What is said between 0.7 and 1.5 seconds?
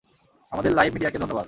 Live মিডিয়াকে ধন্যবাদ।